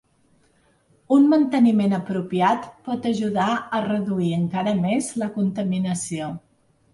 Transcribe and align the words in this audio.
Un 1.17 1.27
manteniment 1.33 1.93
apropiat 1.97 2.65
pot 2.87 3.05
ajudar 3.11 3.45
a 3.57 3.83
reduir 3.89 4.33
encara 4.39 4.75
més 4.81 5.13
la 5.25 5.29
contaminació. 5.39 6.33